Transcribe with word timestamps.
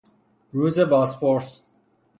روز 0.53 0.79
بازپرس 0.79 1.63